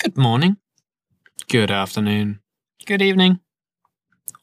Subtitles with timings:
[0.00, 0.58] Good morning.
[1.48, 2.38] Good afternoon.
[2.86, 3.40] Good evening.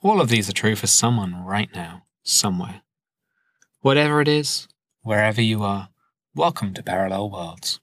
[0.01, 2.81] All of these are true for someone right now, somewhere.
[3.79, 4.68] Whatever it is,
[5.02, 5.88] wherever you are,
[6.36, 7.79] welcome to Parallel Worlds.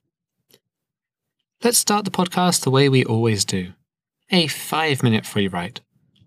[1.63, 3.73] Let's start the podcast the way we always do
[4.29, 5.81] a five minute free write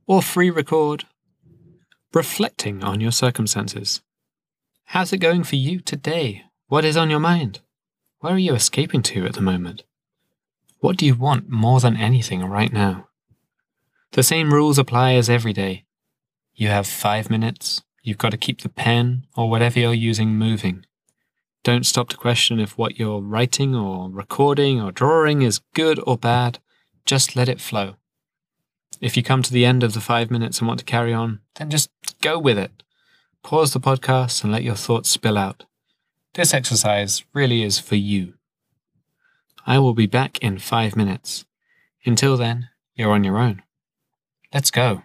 [0.09, 1.05] or free record,
[2.13, 4.03] reflecting on your circumstances.
[4.87, 6.43] How's it going for you today?
[6.67, 7.61] What is on your mind?
[8.19, 9.85] Where are you escaping to at the moment?
[10.87, 13.09] What do you want more than anything right now?
[14.13, 15.85] The same rules apply as every day.
[16.55, 20.87] You have five minutes, you've got to keep the pen or whatever you're using moving.
[21.65, 26.17] Don't stop to question if what you're writing or recording or drawing is good or
[26.17, 26.61] bad.
[27.05, 27.97] Just let it flow.
[29.01, 31.41] If you come to the end of the five minutes and want to carry on,
[31.57, 31.91] then just
[32.21, 32.85] go with it.
[33.43, 35.65] Pause the podcast and let your thoughts spill out.
[36.35, 38.35] This exercise really is for you.
[39.67, 41.45] I will be back in five minutes.
[42.05, 43.63] Until then, you're on your own.
[44.55, 45.03] Let's go.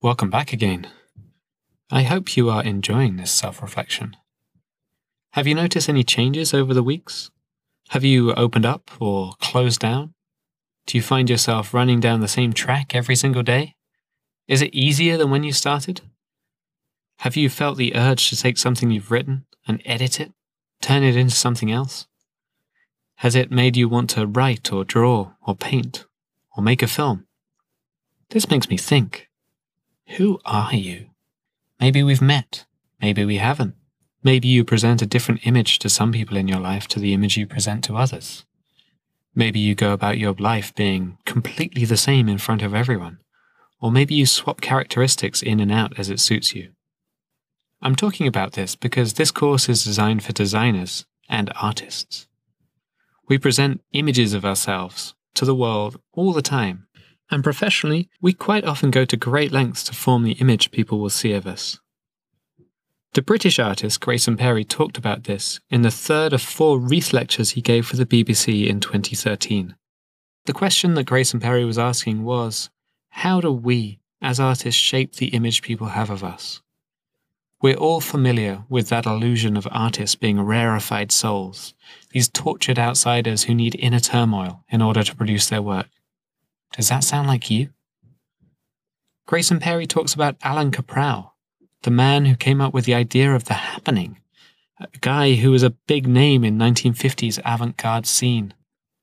[0.00, 0.86] Welcome back again.
[1.90, 4.16] I hope you are enjoying this self reflection.
[5.32, 7.32] Have you noticed any changes over the weeks?
[7.88, 10.14] Have you opened up or closed down?
[10.86, 13.74] Do you find yourself running down the same track every single day?
[14.46, 16.02] Is it easier than when you started?
[17.18, 20.32] Have you felt the urge to take something you've written and edit it,
[20.80, 22.06] turn it into something else?
[23.16, 26.06] Has it made you want to write or draw or paint
[26.56, 27.26] or make a film?
[28.30, 29.27] This makes me think
[30.16, 31.10] who are you?
[31.80, 32.64] Maybe we've met.
[33.00, 33.74] Maybe we haven't.
[34.22, 37.36] Maybe you present a different image to some people in your life to the image
[37.36, 38.44] you present to others.
[39.34, 43.18] Maybe you go about your life being completely the same in front of everyone.
[43.80, 46.72] Or maybe you swap characteristics in and out as it suits you.
[47.80, 52.26] I'm talking about this because this course is designed for designers and artists.
[53.28, 56.87] We present images of ourselves to the world all the time
[57.30, 61.10] and professionally, we quite often go to great lengths to form the image people will
[61.10, 61.78] see of us.
[63.14, 67.50] The British artist Grayson Perry talked about this in the third of four Reith lectures
[67.50, 69.74] he gave for the BBC in 2013.
[70.44, 72.70] The question that Grayson Perry was asking was
[73.10, 76.62] how do we, as artists, shape the image people have of us?
[77.60, 81.74] We're all familiar with that illusion of artists being rarefied souls,
[82.10, 85.88] these tortured outsiders who need inner turmoil in order to produce their work.
[86.72, 87.70] Does that sound like you?
[89.26, 91.30] Grayson Perry talks about Alan Kaprow,
[91.82, 94.18] the man who came up with the idea of the happening,
[94.80, 98.54] a guy who was a big name in 1950s avant-garde scene.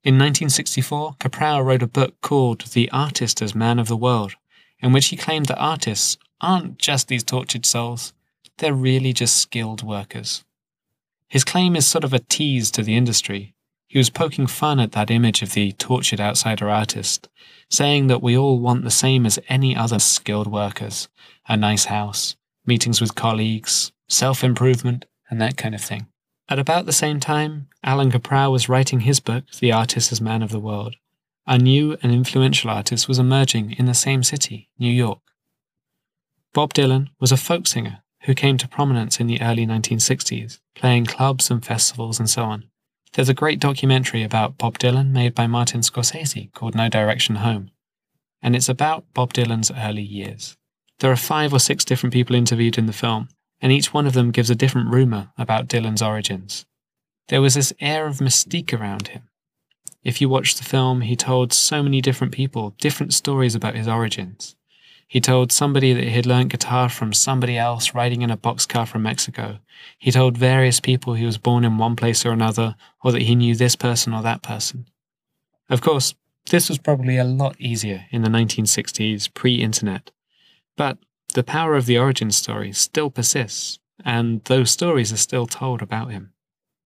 [0.03, 4.35] In 1964, Kaprow wrote a book called The Artist as Man of the World,
[4.79, 8.13] in which he claimed that artists aren't just these tortured souls,
[8.57, 10.43] they're really just skilled workers.
[11.27, 13.54] His claim is sort of a tease to the industry,
[13.87, 17.29] he was poking fun at that image of the tortured outsider artist,
[17.69, 21.07] saying that we all want the same as any other skilled workers
[21.47, 22.35] a nice house,
[22.65, 26.07] meetings with colleagues, self improvement, and that kind of thing.
[26.49, 30.41] At about the same time, Alan Kaprow was writing his book, The Artist as Man
[30.41, 30.95] of the World.
[31.47, 35.19] A new and influential artist was emerging in the same city, New York.
[36.53, 41.05] Bob Dylan was a folk singer who came to prominence in the early 1960s, playing
[41.05, 42.63] clubs and festivals and so on.
[43.15, 47.71] There's a great documentary about Bob Dylan made by Martin Scorsese called No Direction Home,
[48.41, 50.57] and it's about Bob Dylan's early years.
[50.99, 53.29] There are five or six different people interviewed in the film,
[53.61, 56.65] and each one of them gives a different rumour about Dylan's origins.
[57.29, 59.29] There was this air of mystique around him.
[60.03, 63.87] If you watch the film, he told so many different people different stories about his
[63.87, 64.57] origins.
[65.07, 69.03] He told somebody that he'd learnt guitar from somebody else riding in a boxcar from
[69.03, 69.59] Mexico.
[69.99, 73.35] He told various people he was born in one place or another, or that he
[73.35, 74.87] knew this person or that person.
[75.69, 76.15] Of course,
[76.49, 80.11] this was probably a lot easier in the 1960s, pre internet.
[80.75, 80.97] But
[81.33, 86.11] the power of the origin story still persists, and those stories are still told about
[86.11, 86.33] him.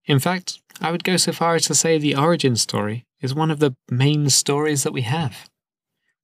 [0.05, 3.51] In fact, I would go so far as to say the origin story is one
[3.51, 5.49] of the main stories that we have.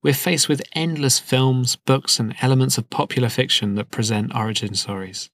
[0.05, 5.31] We're faced with endless films, books, and elements of popular fiction that present origin stories.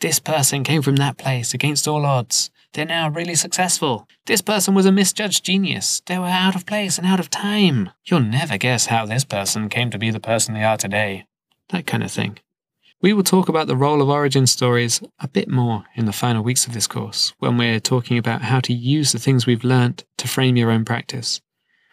[0.00, 2.50] This person came from that place against all odds.
[2.74, 4.06] They're now really successful.
[4.26, 6.02] This person was a misjudged genius.
[6.04, 7.88] They were out of place and out of time.
[8.04, 11.24] You'll never guess how this person came to be the person they are today.
[11.70, 12.38] That kind of thing.
[13.00, 16.44] We will talk about the role of origin stories a bit more in the final
[16.44, 20.04] weeks of this course when we're talking about how to use the things we've learnt
[20.18, 21.40] to frame your own practice.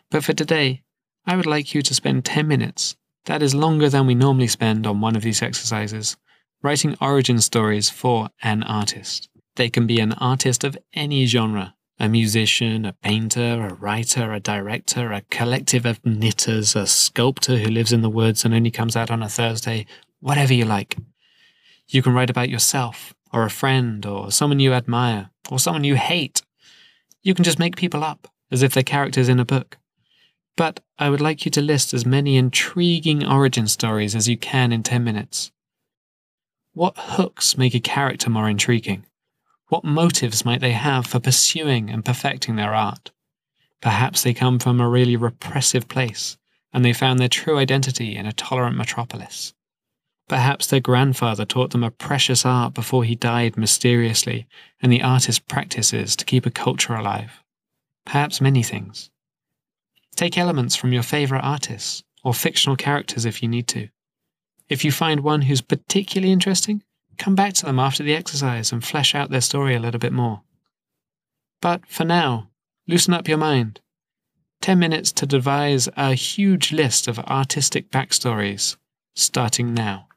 [0.09, 0.81] But for today,
[1.25, 4.87] I would like you to spend 10 minutes, that is longer than we normally spend
[4.87, 6.17] on one of these exercises,
[6.63, 9.29] writing origin stories for an artist.
[9.55, 14.39] They can be an artist of any genre a musician, a painter, a writer, a
[14.39, 18.95] director, a collective of knitters, a sculptor who lives in the woods and only comes
[18.95, 19.85] out on a Thursday,
[20.19, 20.97] whatever you like.
[21.87, 25.93] You can write about yourself, or a friend, or someone you admire, or someone you
[25.95, 26.41] hate.
[27.21, 29.77] You can just make people up, as if they're characters in a book.
[30.55, 34.71] But I would like you to list as many intriguing origin stories as you can
[34.71, 35.51] in 10 minutes.
[36.73, 39.05] What hooks make a character more intriguing?
[39.67, 43.11] What motives might they have for pursuing and perfecting their art?
[43.81, 46.37] Perhaps they come from a really repressive place
[46.73, 49.53] and they found their true identity in a tolerant metropolis.
[50.31, 54.47] Perhaps their grandfather taught them a precious art before he died mysteriously,
[54.81, 57.43] and the artist practices to keep a culture alive.
[58.05, 59.10] Perhaps many things.
[60.15, 63.89] Take elements from your favourite artists, or fictional characters if you need to.
[64.69, 66.83] If you find one who's particularly interesting,
[67.17, 70.13] come back to them after the exercise and flesh out their story a little bit
[70.13, 70.41] more.
[71.61, 72.49] But for now,
[72.87, 73.81] loosen up your mind.
[74.61, 78.77] 10 minutes to devise a huge list of artistic backstories
[79.15, 80.07] starting now.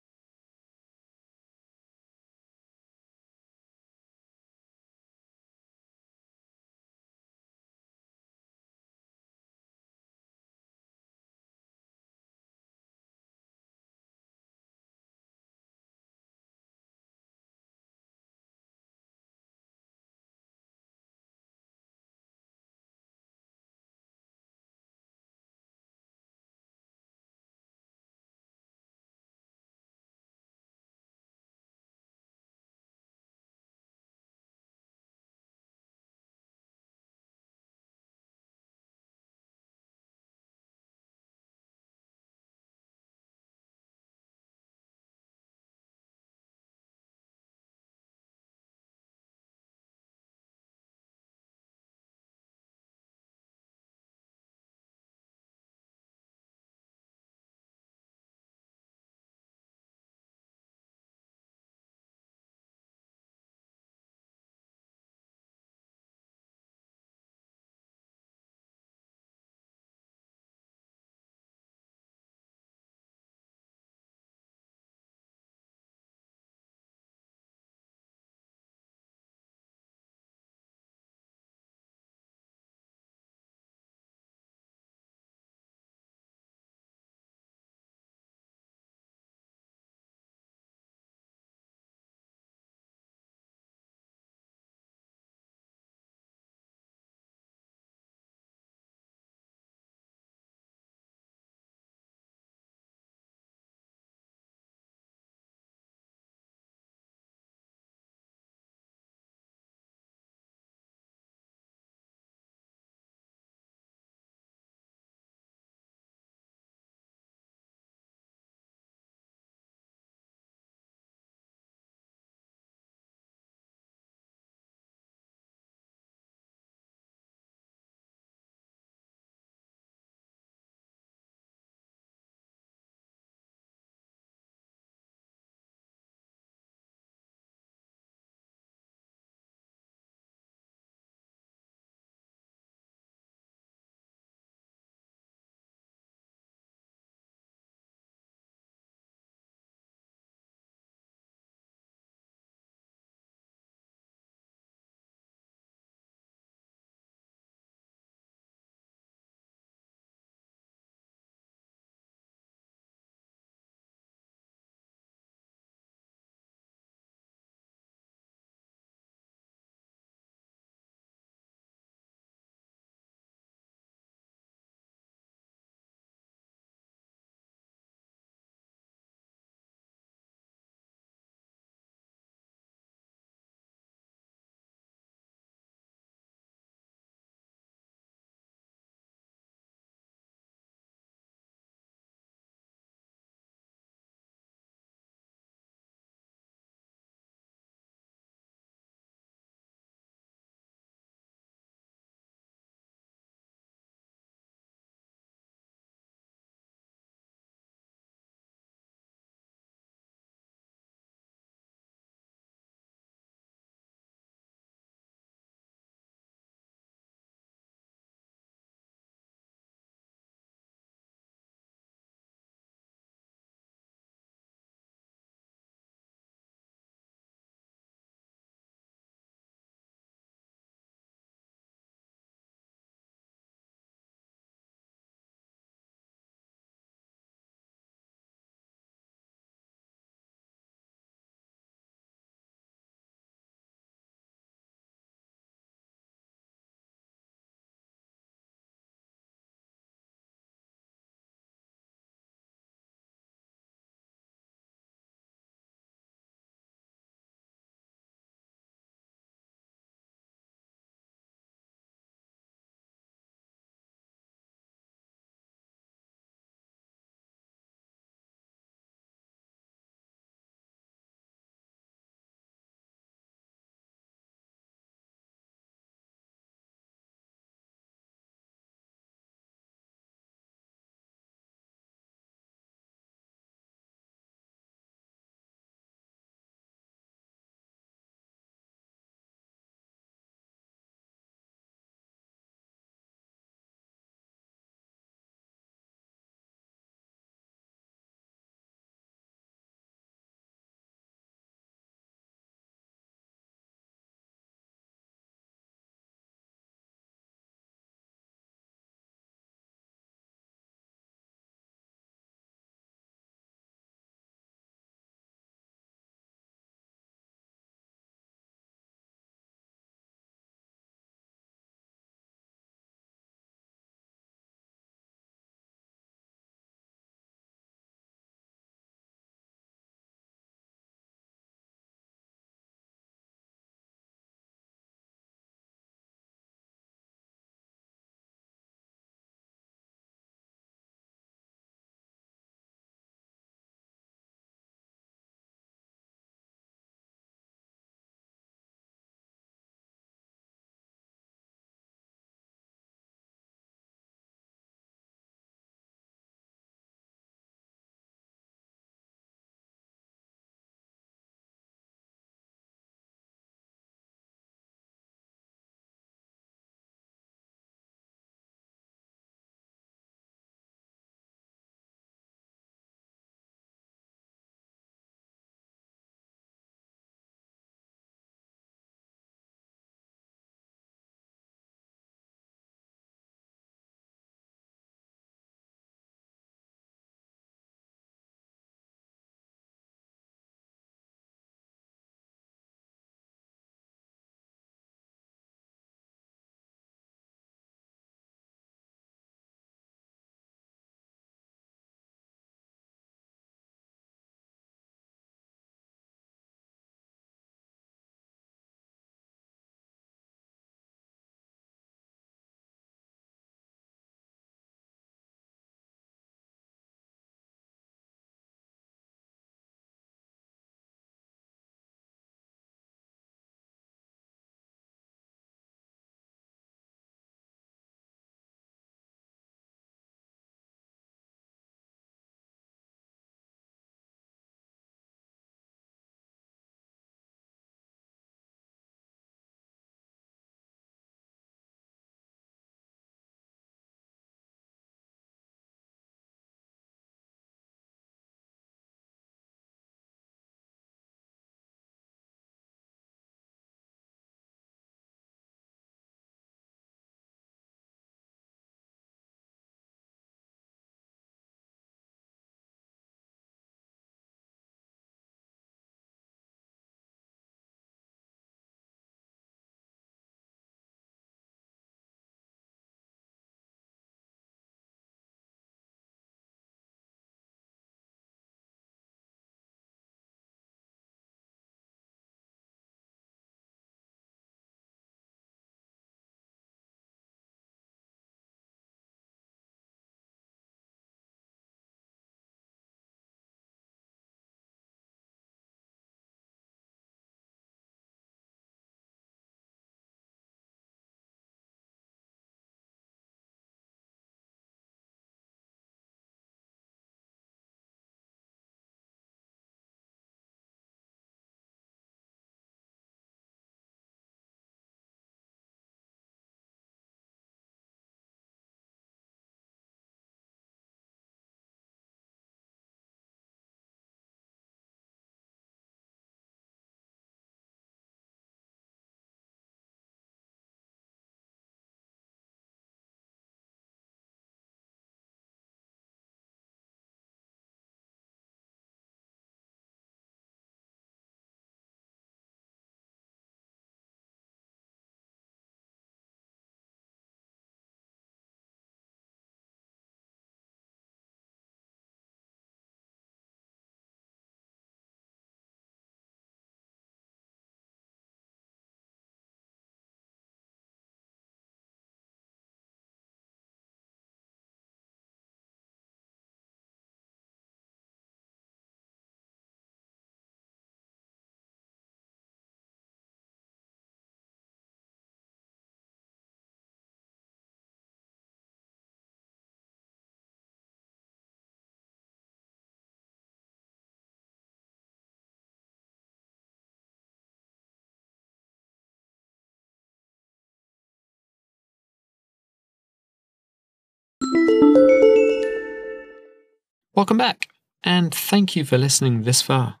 [597.16, 597.68] Welcome back,
[598.04, 600.00] and thank you for listening this far.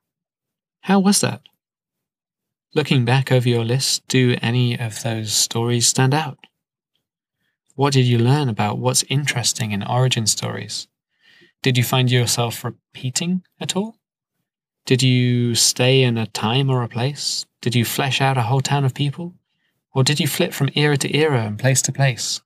[0.82, 1.40] How was that?
[2.74, 6.36] Looking back over your list, do any of those stories stand out?
[7.74, 10.88] What did you learn about what's interesting in origin stories?
[11.62, 13.96] Did you find yourself repeating at all?
[14.84, 17.46] Did you stay in a time or a place?
[17.62, 19.32] Did you flesh out a whole town of people?
[19.94, 22.42] Or did you flip from era to era and place to place?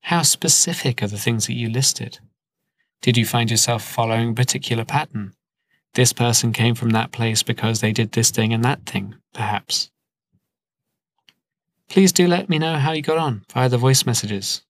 [0.00, 2.18] How specific are the things that you listed?
[3.02, 5.34] Did you find yourself following a particular pattern?
[5.94, 9.90] This person came from that place because they did this thing and that thing, perhaps.
[11.88, 14.62] Please do let me know how you got on via the voice messages.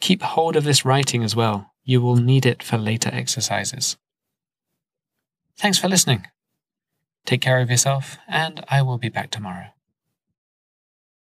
[0.00, 1.72] Keep hold of this writing as well.
[1.84, 3.96] You will need it for later exercises.
[5.58, 6.26] Thanks for listening.
[7.24, 9.66] Take care of yourself, and I will be back tomorrow.